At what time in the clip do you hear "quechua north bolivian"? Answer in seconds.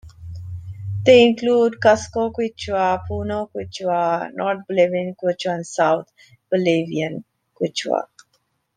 3.51-5.13